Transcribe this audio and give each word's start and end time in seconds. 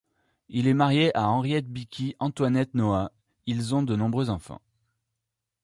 Il 0.49 0.65
est 0.65 0.73
marié 0.73 1.15
à 1.15 1.29
Henriette 1.29 1.67
Bikie 1.71 2.15
Antoinette 2.17 2.73
Noah, 2.73 3.11
ils 3.45 3.75
ont 3.75 3.83
de 3.83 3.95
nombreux 3.95 4.31
enfants. 4.31 4.59